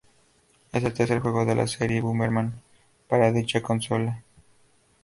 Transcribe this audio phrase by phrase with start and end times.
[0.71, 2.59] Es el tercer juego de la serie "Bomberman"
[3.07, 4.23] para dicha consola.